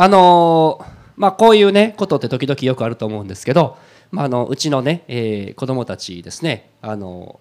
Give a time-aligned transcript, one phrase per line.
[0.00, 0.86] あの
[1.16, 3.76] まあこういうねことって時々よくあると思うんですけど、
[4.12, 7.40] まあ、あのうちのね、えー、子供たちですねあの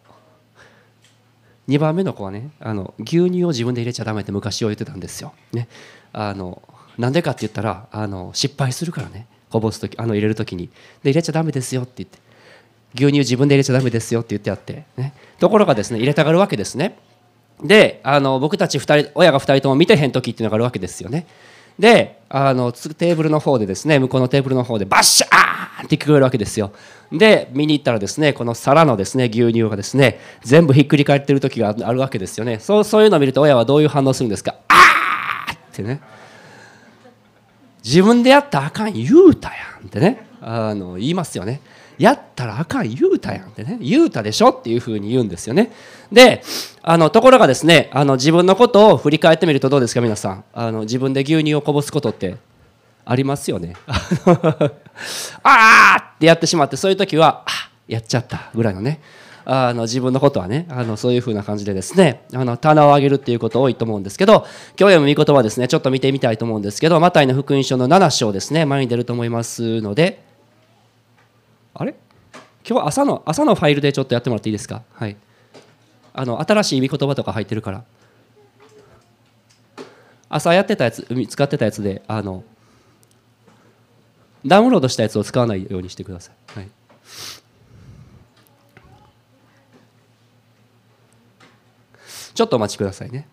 [1.67, 5.33] 2番目の子はねあの牛乳を自分で入れちゃダメって昔は言ってたんですよ。
[5.53, 5.67] ね、
[6.13, 6.63] あの
[6.97, 10.69] なんでかって言ったらあの失敗するからねこぼす時あの入れる時に。
[11.03, 12.17] で入れちゃダメですよって言って
[12.95, 16.97] 牛乳自分で入れちゃダメですよって言ってあって、ね、ところがですね入れたがるわけですね。
[17.63, 21.27] であの僕たち2人親が2人とも見てへん時っていうのがあるわけですよね。
[21.79, 25.83] であのテーブルの方でですね向こうのテーブルの方でバッシャー!
[25.83, 26.71] ンって聞こえるわけですよ。
[27.11, 32.59] で見に行ったらですねこの皿のですね牛乳がですね全部ひっくり返ってる時があるわけですよね。
[32.59, 34.55] そうそういうのを見ると親はどういう反応するんですか？
[34.67, 35.53] あー!
[35.53, 36.01] ってね。
[37.83, 40.27] 自分でやったらあかん言うたやんってね。
[40.41, 41.61] あの言いますよね。
[41.97, 43.77] やったらあかん言うたやんってね。
[43.81, 45.71] 言うたでしょっていうふうに言うんですよね。
[46.11, 46.43] で
[46.83, 50.43] あのところがですねあの自分のことを振り返ってみるとどうですか皆さん。
[50.53, 52.37] あの自分で牛乳をこぼすことって
[53.05, 53.73] ありますよね。
[53.87, 54.69] あ
[55.43, 58.99] あってやってしまってそういう時はあやっちゃったぐらいのね。
[59.49, 64.45] あの自分のことはねあのそういうふうな感じでですねあの棚を上げるっていうこと多いと思うんですけど
[64.77, 70.21] 今日読む御言葉ですねちょっと見てみたいと思うんですけどマタイの福音書の7章ですね前に出ると思いますので
[71.79, 71.95] あれ？
[72.67, 74.83] 今日朝の朝のファイルでちょっとやってもらっていいですか？
[74.93, 75.15] はい。
[76.13, 77.83] あの新しい御言葉とか入ってるから。
[80.29, 82.43] 朝やってたやつ使ってたやつであの
[84.45, 86.69] ダウンロードしたやつを使わないようにしてください、はい、
[92.33, 93.25] ちょっとお待ちくださいね。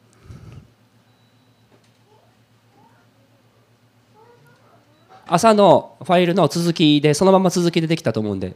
[5.26, 8.54] 朝のファイルの続きでそのまま続きでできたと思うんで。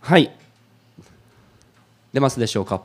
[0.00, 0.32] はい。
[2.12, 2.82] 出ますでしょうか。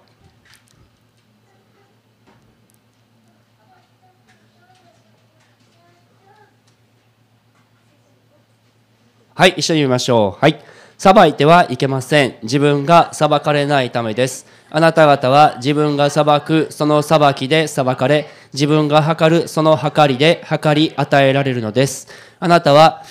[9.36, 10.42] はい一緒に見ましょう。
[10.42, 10.73] はい。
[11.04, 12.36] 裁いてはいけません。
[12.44, 14.46] 自分が裁かれないためです。
[14.70, 22.08] あなた方は自分が裁くその裁きで裁かれ、自分が測るその測りで測り与えられるのです。
[22.40, 23.04] あなたは、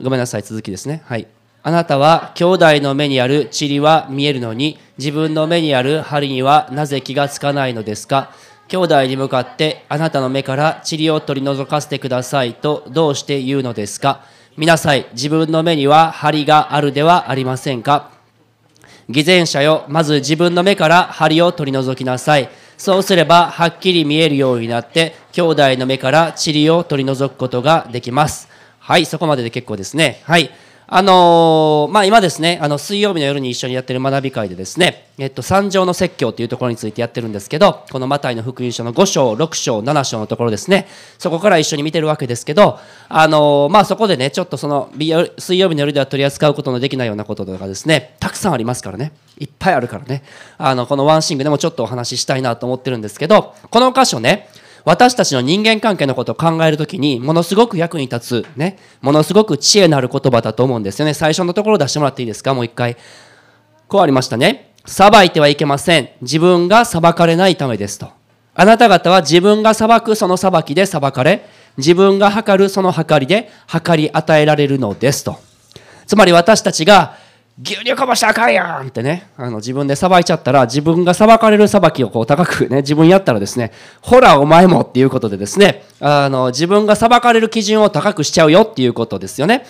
[0.00, 1.02] ごめんなさい、続きですね。
[1.06, 1.26] はい。
[1.64, 8.30] あなたは兄弟の目にある塵は見えるのに、自分の目にある針にはなぜ気がつかないのですか？
[8.68, 14.24] 兄弟に向かってあなたの目から塵を取り除かせてくださいとどうして言うのですか？
[14.56, 15.06] 見なさい。
[15.12, 18.10] 自分の目には針があるではありませんか？
[19.08, 22.50] 偽善者よ、まず自分の目から針を取り除きなさい。
[22.76, 28.48] そうすれば、はっきり見えるようになって、兄弟の目から塵を取り除くことができます。
[28.78, 30.20] はい、そこまでで結構ですね。
[30.24, 30.50] はい。
[30.94, 40.86] あのー、まあ、今ですね、あの水曜日の夜に一緒にやってる学び会でですね、えっと、三条の説教というところについてやってるんですけど、このマタイの福音書の5章、6章、7章のところですね、
[41.16, 44.90] そこから一緒に見てるわけですけど、あのー、まあ、そこでね、ちょっとその
[45.38, 50.22] 水曜日の夜では取り扱うことのできないようなこととかですね、たくさんありますからね、いっぱいあるからね、
[50.58, 54.50] あの、このワンシングでもちょっとお話ししたいなと思ってるんですけど、この箇所ね、
[54.84, 61.14] 私たちの人間関係のことを考えるときに、ものすごく役に立つ、ね、ものすごく知恵のある言葉だと思うんですよね。
[61.14, 62.52] 最初のところ出してもらっていいですか？
[62.54, 62.96] もう一回。
[63.88, 64.72] こうありましたね。
[64.84, 66.08] 裁いてはいけません。
[66.22, 68.10] 自分が裁かれないためですと。
[68.54, 75.38] あなた方は自分が裁くその裁きで裁かれ、自分が測るその測りで測り与えられるのですと。
[76.06, 77.16] つまり私たちが
[77.60, 89.66] 牛乳こぼしたらあかんやんってね、あの自分でさばいちゃったら、自分が裁かれる裁きをこう高くね、自分やったらですね、ほらお前もっていうことでですね、あの自分が裁かれる基準を高くしちゃうよっていうことですよね。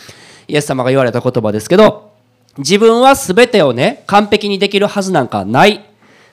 [0.46, 2.12] イエス様が言われた言葉ですけど、
[2.58, 5.84] 自分は全てをね、完璧にできるはずなんかない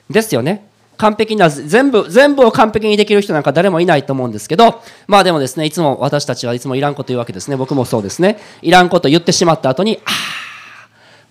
[0.08, 0.66] ですよね。
[0.98, 7.56] 完璧な、全部、全部を完璧にできる人なんか誰もいないと思うんですけど、まあでもですね、いつも私たちはいつもいらんこと言うわけですね。
[7.56, 8.38] 僕もそうですね。
[8.60, 10.29] いらんこと言ってしまった後に、ああ、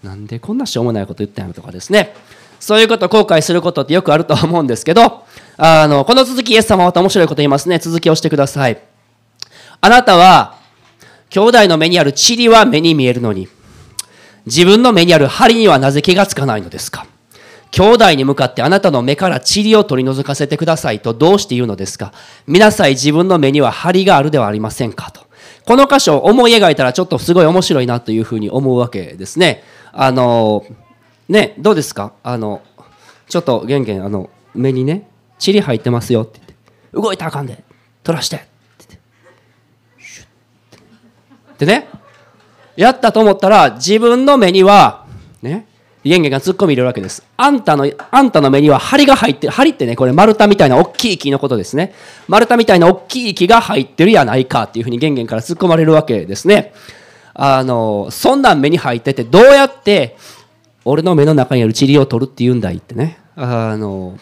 [0.04, 2.14] なんでこんなしょうもないこと言ったんやとかですね。
[2.60, 5.25] そういうこと後悔することってよくあると思うんですけど
[5.56, 7.80] あのこの続きイエス様はまた面白いこと言いますね。
[7.80, 8.81] 続きをしてください。
[9.81, 10.57] あなたは
[11.30, 13.48] 兄弟の目にある塵は目に見えるのに
[14.46, 17.06] 自分の目にある針にはなぜ気がつかないのですか？
[17.72, 22.13] 兄弟に向かってあなたの目から塵を取り除かせてくださいとどうして言うのですか？
[22.48, 25.29] 見なさい自分の目には針があるではありませんかと。
[25.69, 29.62] この箇所を思い描いたらちょっとすごい面白いなというふうに思うわけですね。
[29.92, 30.66] あの
[31.27, 32.12] ねどうですか？
[32.24, 32.63] あの
[33.27, 35.07] ちょっとゲンゲンあの目にね
[35.45, 36.56] 塵入ってますよって言って
[36.94, 37.63] 動いたらあかんで
[38.01, 38.48] 取らしてって
[38.88, 39.00] 言っ
[41.60, 41.66] て。
[41.68, 41.88] でね
[42.75, 45.06] やったと思ったら自分の目には
[45.44, 45.68] ね
[46.04, 47.24] 玄玄が突っ込み入れるわけです。
[47.36, 49.54] あんたの、あんたの目には針が入ってる。
[49.54, 51.94] 針ってね、これ丸太みたいな大きい木のことですね。
[52.28, 56.74] 丸太みたいな大きい木が入ってるやないかっていうふうに玄玄から突っ込まれるわけですね。
[57.34, 60.16] あの、そんなん目に入ってて、どうやって
[60.86, 63.18] 俺の目の中にある塵を取るって言うんだいってね。
[63.36, 64.18] あの、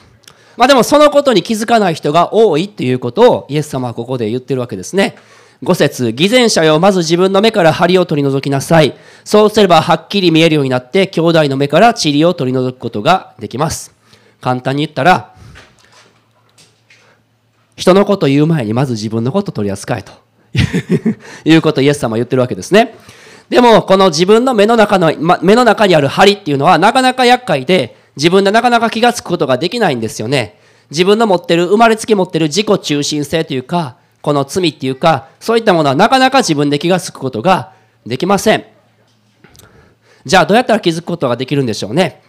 [0.58, 5.16] まあでもそのことに気づかない人が多いっていうことをイエス様はここで言ってるわけですね。
[5.64, 8.96] 五節偽善者よまず自分の目から針を取り除きなさい。
[9.24, 13.94] そうすればはっきり見えるようになって兄弟の目から塵を取り除くことができます。
[14.40, 15.34] 簡単に言ったら
[17.76, 20.14] 人のこと言う前にまず自分のこと取り扱えと。
[21.46, 22.96] いうことをイエス様は言ってるわけですね。
[23.50, 30.60] でもこの自分の目の中の、目の中にある針っていうのはなかなか厄介で自分でなかなか気がつくことができないんですよね。
[30.90, 37.72] 自分の持ってる生まれつき持ってる自己中心性というかこの罪っていうか、そういったものはなかなか自分で気がつくことが
[38.06, 38.66] できません。
[40.26, 42.22] じゃあどうやったら気づくことができるんでしょうね。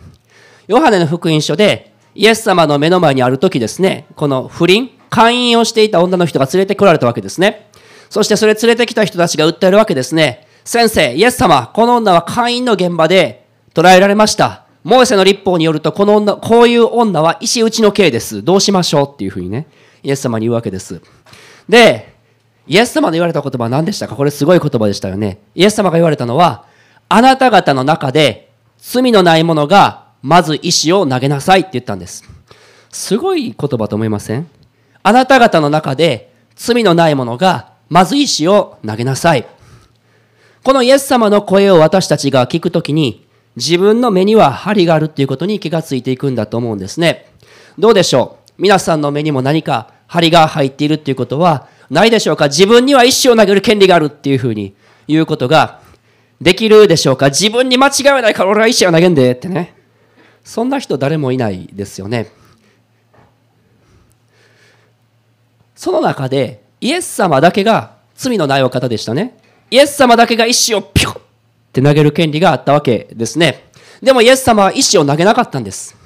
[0.69, 7.69] ヨハネの福音書で、イエス様の目の前にある時ですね、この不倫、会員をしていた女の人が連れてこられたわけですね。
[8.11, 10.47] そしてそれ連れてきた人たちが訴えるわけですね。
[10.65, 14.67] 先生、イエス様、この女は会員の現場で捕らえられました。
[14.85, 18.45] モーセの立法によると、この女、こういう女は石打ちの刑です。
[18.45, 19.11] どうしましょう？
[19.13, 19.67] っていうふうにね、
[20.05, 21.03] イエス様に言うわけです。
[21.69, 22.15] で、
[22.67, 24.17] イエス様の言われた言葉は何でしたか？
[24.17, 25.39] これすごい言葉でしたよね。
[25.55, 26.67] イエス様が言われたのは、
[27.09, 32.25] あなた方の中で罪のない者がまず石を投げなさいって言ったんです。
[32.91, 34.49] すごい言葉と思いません？
[35.03, 39.47] あなた方の中で罪のない者がまず石を投げなさい。
[40.63, 43.27] このイエス様の声を私たちが聞くときに
[43.57, 47.33] 自分の目には針があるっていうことに気がついていくんだと思うんですね。
[47.79, 48.63] どうでしょう？
[48.63, 52.49] 皆さんの目にも何か針が入っているっていうことはないでしょうか？
[52.49, 54.75] 自分には石を投げる権利があるっていうふうに
[55.07, 55.81] 言うことが
[56.41, 57.27] できるでしょうか？
[57.29, 59.77] 自分に間違いないから俺は石を投げんでってね。
[60.43, 62.33] そんな人誰もいないですよね。
[65.77, 69.39] その中でイエス様だけが罪のないお方でしたね。
[69.71, 71.23] イエス様だけが石をピョッっ
[71.73, 73.69] て投げる権利があったわけですね。
[74.03, 75.97] でもイエス様は石を投げなかったんです。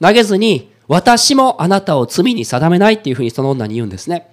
[0.00, 4.28] 投げずに私もあなたを罪に定めないっていうふうにその女に言うんですね。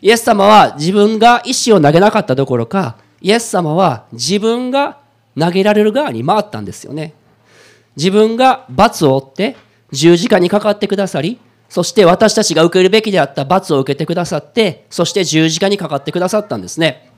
[0.00, 4.98] イエス様は自分が石を投げなかったどころか、イエス様は自分が
[5.38, 7.14] 投げられる側に回ったんですよね。
[7.96, 9.56] 自分が罰を負って
[9.90, 17.10] 十字架にかかってくださり、そして私たちが受けるべきであった罰を受けてくださって、そして十字架にかかってくださったんですね。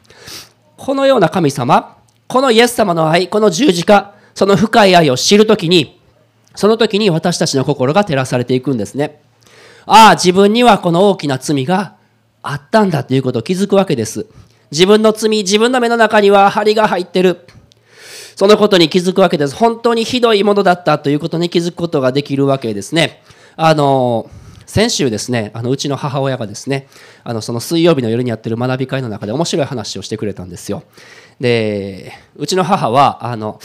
[0.79, 6.00] このような神様、このイエス様の愛、この十字架、その深い愛を知るときに、
[6.55, 9.21] その時に私たちの心が照らされていくんですね。
[9.87, 11.97] ああ、自分にはこの大きな罪が
[12.43, 14.27] あったんだということを気づくわけです。
[14.71, 17.47] 自分の罪、自分の目の中には針が入ってる。
[18.37, 19.55] そのことに気づくわけです。
[19.55, 23.23] 本当にひどいものだったということに気づくことができるわけですね。
[23.57, 24.31] あの、
[24.67, 26.87] 先週ですね、あのうちの母親がですね、
[27.25, 30.85] あのその水曜日の夜にやってる学び会の中で面白い話をしてくれたんですよ。
[31.41, 33.59] で、うちの母は、あの、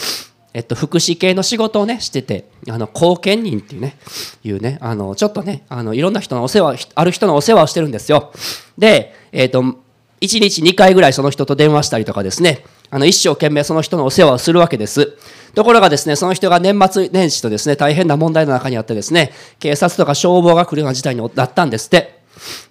[0.56, 3.98] えっと、福祉系の仕事をね、してて、あの、後見人っていうね、
[4.42, 8.32] いうね、あの、ちょっとね、あの、いろんな人のお世話、ある人のお世話をしてるんですよ。
[8.78, 9.76] で、えっと、1
[10.22, 15.18] 日2回ぐらいその人と電話したりとかですね、あの、一生懸命その人のお世話をするわけです。
[15.56, 22.22] ところがですね、その人が年末年始とですね、大変な問題の中にあってですね、警察とか消防が来るような事態になったんですって。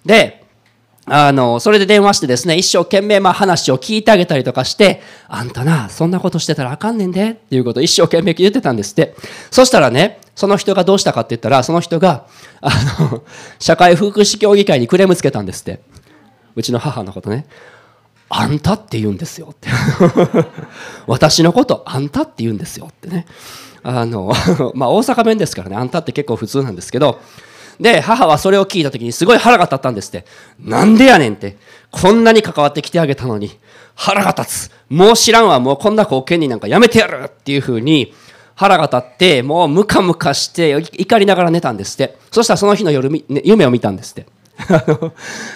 [0.06, 0.43] で、
[1.06, 9.14] あの、それで電話してですね、一生懸命まあ話を聞いてあげたりとかして、あんたな、そんなことしてたらあかんねんで、っていうことを一生懸命言ってたんですって。
[9.50, 12.26] そしたらね、その人がどうしたかって言ったら、その人が、
[12.60, 12.70] あ
[13.00, 13.22] の、
[13.58, 15.80] 社会福祉協議会にクレームつけたんですって。
[16.56, 17.46] うちの母のことね。
[18.28, 19.68] あんたって言うんですよって。
[21.06, 23.26] 私のことあんたって言うんですよってね。
[23.82, 24.32] あの、
[24.74, 27.20] まあ大阪弁ですからね、あんたって結構普通なんですけど、
[27.80, 30.24] で、母はそれを聞いた時にすごい腹が立ったんですって。
[30.60, 31.56] なんでやねんって。
[31.90, 33.58] こんなに関わってきてあげたのに、
[33.94, 34.70] 腹が立つ。
[34.88, 35.60] もう知らんわ。
[35.60, 38.12] もうこんな貢献になんかやめてやるっていうふうに、
[38.54, 42.16] 腹が立って、もうムカムカして怒りながら寝たんですって。
[42.30, 44.26] そしたらその日の夜、ね、夢を見たんですって。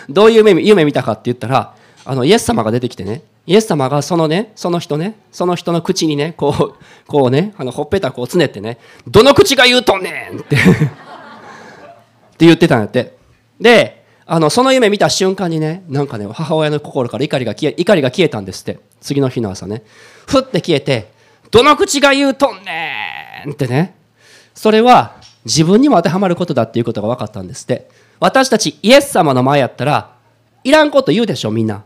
[0.08, 10.56] どういう夢夢見たかって言ったら、あの、イエス様が出てきてね、イエス様がそのね、その人ね、その人の口にね、こう、こうね、あの、ほっぺたこうつねってね、どの口が言うとんねんって
[12.38, 13.16] って言ってたんやって。
[13.60, 18.78] で、あの、その夢見た瞬間にね、なんかね、母親の心から怒りが消え、怒りが消えたんですって。
[19.00, 19.82] 次の日の朝ね。
[20.26, 21.10] ふって消えて、
[21.50, 23.96] どの口が言うとんねんってね。
[24.54, 27.88] それは自分にも当てはまることだっていうことが分かったんですって。
[28.20, 30.14] 私たちイエス様の前やったら、
[30.62, 31.82] いらんこと言うでしょ、みんな。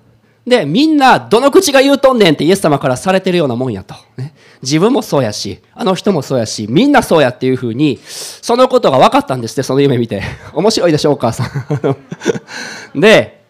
[0.46, 3.94] で、みんな、どの口が言うとんねんってイエス様からされてるようなもんやと。
[4.16, 4.31] ね、
[4.62, 10.22] 自分もそうやし、あの人もそうやし、みんなそうやっていうふうに、そのことが分かったんですって、その夢見て。
[10.54, 11.50] 面白いでしょう、お母さん。
[13.00, 13.42] で、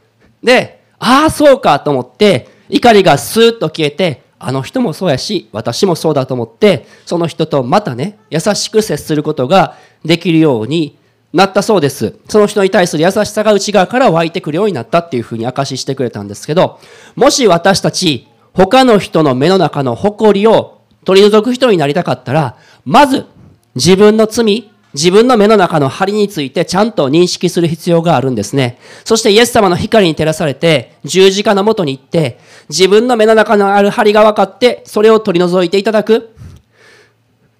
[0.42, 10.96] で、ああ、そうかと思って、怒りがスーッと消えて、あの人もそうやし、私もそうだと思って、その人とまたね、優しく接することができるように
[11.32, 12.14] なったそうです。
[12.28, 16.80] その人に対する優しさが内側から湧いてくるようになったっていうふうに明かししてくれたんですけど、
[17.16, 23.26] もし私たち、他の人の目の中の誇りを取り除く人になりたかったら、まず
[23.74, 28.78] 自分の罪、自分の目の中の針についてちゃんと認識する必要があるんですね。
[29.04, 36.34] そしてイエス様の光に照らされて十字架のもとに行って自分の目の中のある針が分かってそれを取り除いていただく。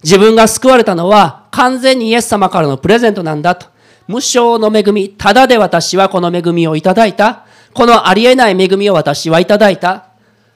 [0.02, 3.66] 自分が救われたのは完全にイエス様からのプレゼントなんだと。
[4.08, 7.46] 無償の恵み、ただで私はこの恵みをいただいた。
[7.72, 10.11] このありえない恵みを私はいただいた。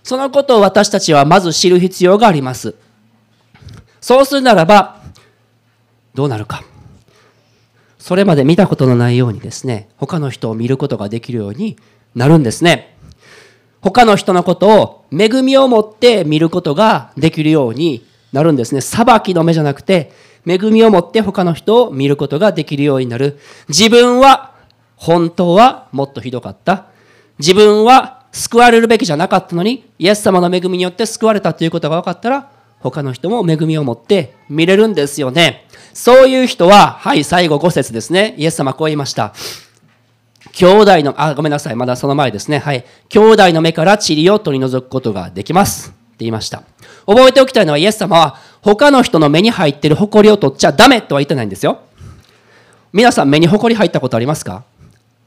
[0.07, 2.77] そのことを私たちはまず知る必要があります。
[4.01, 5.01] そうするならば、
[6.15, 6.63] どうなるか。
[7.99, 11.77] それまで見たことのないようにですね、他の人を見ることができるように
[12.15, 12.97] なるんですね。
[13.81, 18.83] 他の人のことを恵みを持って見ることができるようになるんですね。
[18.83, 20.13] 裁きの目じゃなくて、
[20.47, 23.41] 恵みを持って他の人を見ることができるようになる。
[23.69, 24.55] 自分は
[24.95, 26.87] 本当はもっとひどかった。
[27.41, 32.51] 自分は救われるべきじゃなかったのに、イエス様の恵みによって救われたということが分かったら、
[32.81, 35.67] 他の人も恵みを持って見れるんですよね。
[35.95, 38.35] そういう人は、はい、最後5節ですね。
[38.37, 39.33] イエス様こう言いました。
[40.53, 41.77] 兄弟の、あ、ごめんなさい。
[41.77, 42.59] まだその前ですね。
[42.59, 42.85] はい。
[43.09, 45.89] 兄弟の目から塵を取り除くことができます。
[45.89, 46.63] って言いました。
[47.07, 51.81] 覚えておきたいのは、イエス様は、他の人の目に入っている埃を取っちゃダメとは言ってないんですよ。
[52.93, 54.65] 皆さん、目に埃入ったことありますか？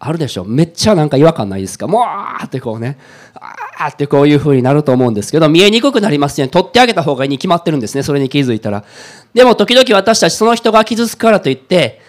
[0.01, 2.97] あるでしょめっちゃなんか違和感ないですかもうあーってこうね、
[3.35, 6.47] あーってこういう風になると思うんですけど、見えにくくなりますね。
[6.47, 8.03] 取ってあげた方がいいに決まってるんですね。
[8.03, 8.85] それに気づいたら。
[9.33, 12.01] でも時々私たちその人が傷つくからといって、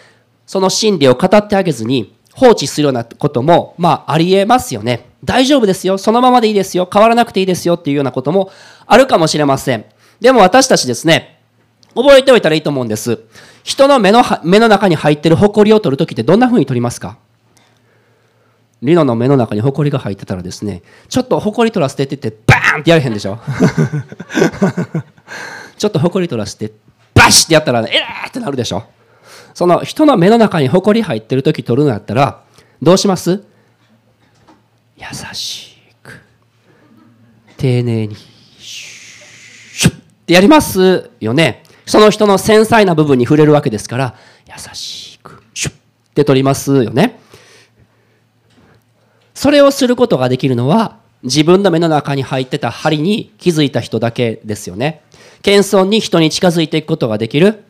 [0.46, 5.08] その真理を語ってあげずに放置するようなことも、まあありえますよね。
[5.24, 5.98] 大丈夫ですよ。
[5.98, 6.88] そのままでいいですよ。
[6.90, 8.50] 変わらなくていいですよっていうようなことも
[8.86, 9.84] あるかもしれません。
[10.20, 11.40] でも私たちですね、
[11.94, 13.20] 覚えておいたらいいと思うんです。
[13.62, 17.18] 人の目の目の中に入ってる埃を取るときってどんな風に取りますか？
[18.82, 23.38] リノの目の中にホコリが入ってたらですねちょっとホコリ取らせてって言ってバーンってやれへんでしょ？
[25.76, 26.72] ちょっとホコリ取らせて
[27.14, 28.84] バシッってやったら、えらーってなるでしょ？
[29.54, 32.42] その人の目の中にホコリ入ってる時取るのやったら
[32.80, 33.44] どうします？
[34.96, 36.20] 優しく
[37.56, 38.16] 丁寧に
[38.58, 41.62] シュッってやりますよね。
[41.86, 44.14] その人の繊細な部分に触れるわけですから
[44.46, 45.76] 優しくシュッっ
[46.14, 47.19] て取りますよね。
[49.40, 55.00] それをすることができるのは自分の目の中に入ってた針に気づいた人だけですよね。
[55.40, 57.64] 謙遜に人に近づいていくことができる。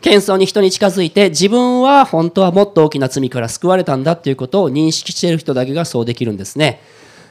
[0.00, 6.80] 謙遜に人に近づいて自分は本当はもっと大きな罪から救われたんだっていうことを認識している人だけがそうできるんですね。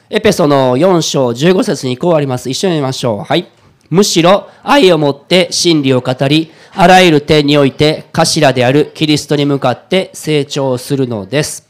[0.09, 2.49] エペソの4章15節にこうあります。
[2.49, 3.23] 一緒に見ましょう。
[3.23, 3.47] はい。
[3.89, 11.66] むしろ愛をもって真理を語り、あらゆる点において頭であるキリストに向かって成長するのです。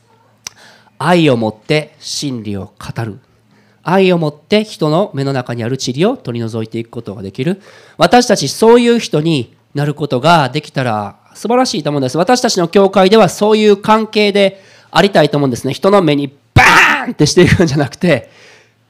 [1.00, 3.20] 愛を持って真理を語る。
[3.84, 7.62] 愛を持って人の目の中にある塵を取り除いていくことができる。
[7.98, 12.18] 私たちそういう人になることができたら素晴らしいと思うんです。
[12.18, 14.62] 私たちの教会ではそういう関係で
[14.92, 15.74] ありたいと思うんですね。
[15.74, 18.30] 人の目にバーンってしていくんじゃなくて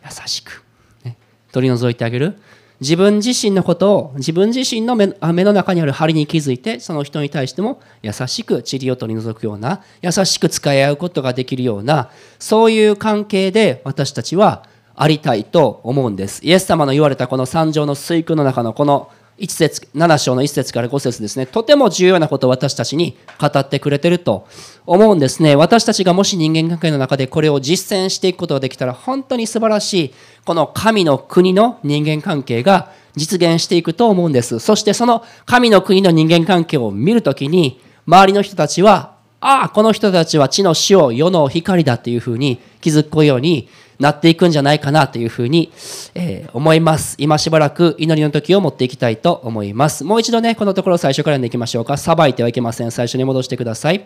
[0.03, 0.63] 優しく、
[1.03, 1.17] ね、
[1.51, 2.39] 取り除いてあげる。
[2.79, 5.07] 自分自身のことを自分自身の目
[5.43, 14.63] の中にある針に気づいてその人に対しても優しく塵を取り除くような優しく使い合うことができるようなそういう関係で私たちは
[14.95, 16.43] ありたいと思うんです。
[16.43, 21.45] イエス様の言われたこの三条の水空の中のこの1節7章の1節から5節ですね。
[21.45, 24.47] とても重要なことを私たちに語ってくれてると
[24.85, 25.55] 思うんですね。
[25.55, 30.13] 私たちがもし人間関係の中でこれを実践していくことができたら本当に素晴らしい
[30.45, 34.59] この神の国の人間関係が実現していくと思うんです。
[34.59, 45.71] そしてその神の国の人間関係を見るときに周りの人たちはああこの人たちは地の塩世の光だっていうふうに気づくようになっていくんじゃないかなというふうに、
[46.13, 47.15] えー、思います。
[47.17, 50.03] 今しばらく祈りの時を持っていきたいと思います。
[50.03, 51.97] もう一度ね、このところ最初から読んでいきましょうか。
[51.97, 52.91] さばいてはいけません。
[52.91, 54.05] 最初に戻してください。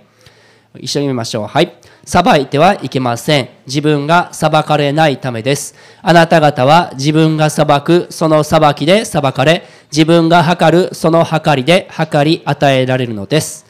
[0.80, 1.48] 一緒に見ましょう。
[1.48, 1.74] はい。
[2.06, 3.50] さばいてはいけません。
[3.68, 5.76] 自分が裁かれないためです。
[6.02, 13.66] あなた方は自分が裁く、その裁きで裁かれ、自分が測る、その測りで測り与えられるのです。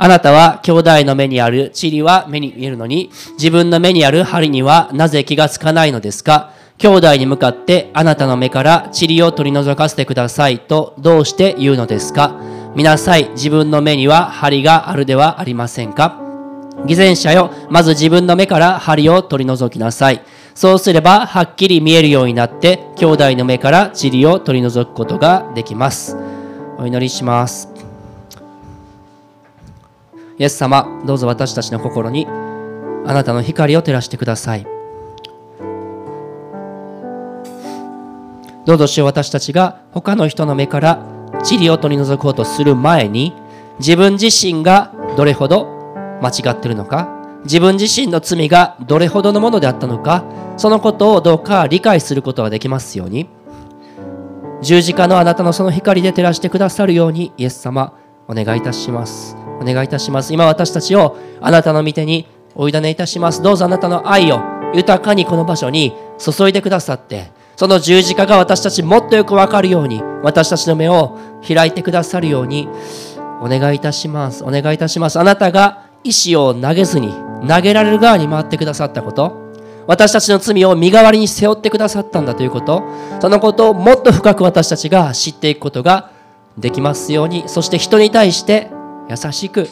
[0.00, 6.52] あなたは兄弟の目にある塵は目に見えるのに、自分の目にある針にはなぜ気がつかないのですか？
[6.78, 12.40] 兄弟に向かってあなたの目から塵を取り除かせてくださいとどうして言うのですか？
[12.76, 16.22] 見なさい、自分の目には針があるではありませんか？
[16.86, 20.22] 偽善者よ、まず自分の目から針を取り除きなさい。
[20.54, 26.16] そうすれば、はっきり見えるようになって、兄弟の目から塵を取り除くことができます。
[26.78, 27.77] お祈りします。
[30.38, 34.78] イエス様、どうぞ私たちの心にあなたの光を照らしてください。
[38.68, 41.02] どうぞしよう私たちが他の人の目から
[41.50, 43.32] 塵を取り除こうとする前に
[43.78, 45.64] 自分自身がどれほど
[46.20, 47.08] 間違ってるのか
[47.44, 50.22] 自分自身の罪がどれほどのものであったのか
[50.58, 53.30] そのことをどうか理解することができますように
[54.60, 60.32] 十字架のあなたのその光で照らしてくださるようにイエス様お願いいたしますお願いいたします。
[60.32, 63.42] 今私たちをあなたの御手にお委ねいたします。
[63.42, 64.40] どうぞあなたの愛を
[64.74, 72.68] 豊かにこの場所に注いでくださってその十字架が私たちもっとよくわかるように私たちの目を開いてくださるように
[73.40, 74.44] お願いいたします。
[74.44, 75.18] お願いいたします。
[75.18, 77.12] あなたが石を投げずに
[77.48, 79.48] 投げられる側に回ってくださったこと。
[79.86, 82.82] 私たちの罪を身代わりに背負ってくださったんだということ。
[83.20, 86.10] そのことをもっと深く私たちが知っていくことが
[86.58, 87.48] できますように。
[87.48, 88.70] そして人に対して
[89.08, 89.68] 優しく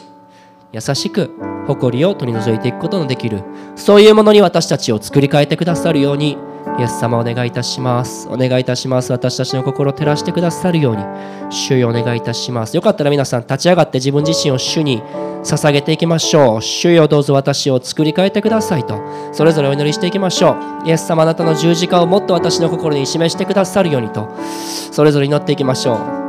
[0.73, 1.31] 優しく
[1.67, 3.43] 誇りを取り除いていくことのできる
[3.77, 6.37] そういうものに私たちを作り変えてくださるように
[6.79, 8.29] イエス様お願いいたします。
[8.29, 9.11] お願いいたします。
[9.11, 11.03] 私たちの心を照らしてくださるように
[11.51, 12.77] 主よお願いいたします。
[12.77, 15.01] よかったら皆さん立ち上がって自分自身を主に
[15.43, 16.63] 捧げていきましょう。
[16.63, 19.01] 主よどうぞ私を作り変えてくださいと
[19.33, 20.89] それぞれお祈りしていきましょう。
[20.89, 24.29] イエス様あなたの十字架をもっと私の心に示してくださるようにと
[24.93, 26.26] それぞれ祈っていきましょう。